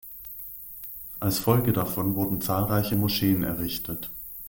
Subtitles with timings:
[1.19, 4.09] Als Folge davon wurden zahlreichen Moscheen errichtet.